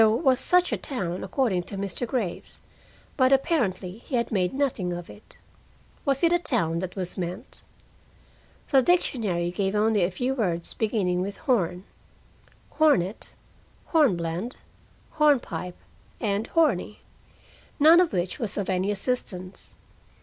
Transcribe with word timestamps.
There 0.01 0.09
was 0.09 0.39
such 0.39 0.71
a 0.73 0.77
town, 0.77 1.23
according 1.23 1.61
to 1.65 1.77
Mr. 1.77 2.07
Graves, 2.07 2.59
but 3.17 3.31
apparently 3.31 3.99
he 3.99 4.15
had 4.15 4.31
made 4.31 4.51
nothing 4.51 4.93
of 4.93 5.11
it. 5.11 5.37
Was 6.05 6.23
it 6.23 6.33
a 6.33 6.39
town 6.39 6.79
that 6.79 6.95
was 6.95 7.19
meant? 7.19 7.61
The 8.69 8.81
dictionary 8.81 9.51
gave 9.51 9.75
only 9.75 10.01
a 10.03 10.09
few 10.09 10.33
words 10.33 10.73
beginning 10.73 11.21
with 11.21 11.37
"horn" 11.45 11.83
hornet, 12.71 13.35
hornblende, 13.93 14.55
hornpipe, 15.19 15.77
and 16.19 16.47
horny 16.47 17.01
none 17.79 17.99
of 17.99 18.11
which 18.11 18.39
was 18.39 18.57
of 18.57 18.71
any 18.71 18.89
assistance. 18.89 19.75